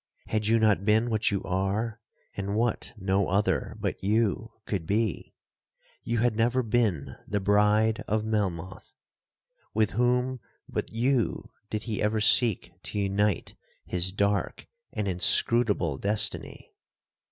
Had 0.29 0.47
you 0.47 0.57
not 0.57 0.83
been 0.83 1.11
what 1.11 1.29
you 1.29 1.43
are, 1.43 2.01
and 2.35 2.55
what 2.55 2.91
no 2.97 3.27
other 3.27 3.75
but 3.79 4.03
you 4.03 4.51
could 4.65 4.87
be, 4.87 5.35
you 6.01 6.17
had 6.17 6.35
never 6.35 6.63
been 6.63 7.15
the 7.27 7.39
bride 7.39 8.03
of 8.07 8.25
Melmoth. 8.25 8.95
With 9.75 9.91
whom 9.91 10.39
but 10.67 10.91
you 10.91 11.51
did 11.69 11.83
he 11.83 12.01
ever 12.01 12.19
seek 12.19 12.71
to 12.85 12.97
unite 12.99 13.53
his 13.85 14.11
dark 14.11 14.65
and 14.91 15.07
inscrutable 15.07 15.99
destiny? 15.99 16.73